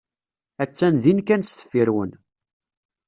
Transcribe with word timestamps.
Attan 0.63 0.95
din 1.03 1.19
kan 1.27 1.41
sdeffir-wen. 1.49 2.11